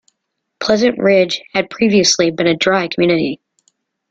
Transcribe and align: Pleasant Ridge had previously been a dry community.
Pleasant 0.59 0.97
Ridge 0.97 1.43
had 1.53 1.69
previously 1.69 2.31
been 2.31 2.47
a 2.47 2.55
dry 2.55 2.87
community. 2.87 3.39